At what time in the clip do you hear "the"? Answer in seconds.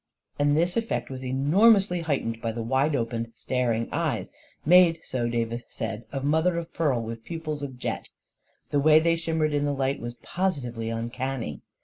2.53-2.63, 8.71-8.79, 9.65-9.73